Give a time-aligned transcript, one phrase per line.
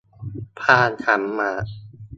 [0.59, 1.65] พานขันหมาก